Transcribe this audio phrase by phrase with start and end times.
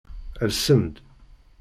[0.43, 0.95] Alsem-d.